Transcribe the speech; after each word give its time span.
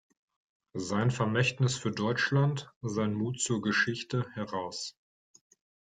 Sein 0.79 1.11
Vermächtnis 1.11 1.77
für 1.77 1.91
Deutschland, 1.91 2.71
sein 2.81 3.13
Mut 3.13 3.39
zur 3.39 3.61
Geschichte" 3.61 4.25
heraus. 4.33 4.97